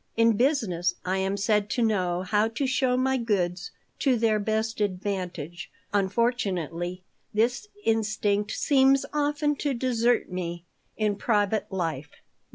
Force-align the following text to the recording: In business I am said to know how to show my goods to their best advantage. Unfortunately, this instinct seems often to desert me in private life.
In 0.17 0.35
business 0.35 0.95
I 1.05 1.17
am 1.19 1.37
said 1.37 1.69
to 1.69 1.83
know 1.83 2.23
how 2.23 2.47
to 2.47 2.65
show 2.65 2.97
my 2.97 3.17
goods 3.17 3.69
to 3.99 4.17
their 4.17 4.39
best 4.39 4.81
advantage. 4.81 5.69
Unfortunately, 5.93 7.03
this 7.35 7.67
instinct 7.85 8.49
seems 8.49 9.05
often 9.13 9.55
to 9.57 9.75
desert 9.75 10.27
me 10.31 10.65
in 10.97 11.17
private 11.17 11.71
life. 11.71 12.09